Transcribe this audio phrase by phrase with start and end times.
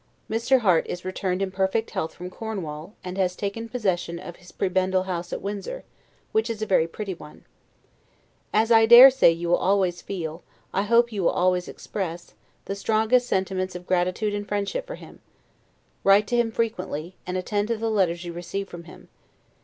[0.27, 0.61] Mr.
[0.61, 5.03] Harte is returned in perfect health from Cornwall, and has taken possession of his prebendal
[5.03, 5.83] house at Windsor,
[6.31, 7.45] which is a very pretty one.
[8.51, 10.41] As I dare say you will always feel,
[10.73, 12.33] I hope you will always express,
[12.65, 15.19] the strongest sentiments of gratitude and friendship for him.
[16.03, 19.07] Write to him frequently, and attend to the letters you receive from him.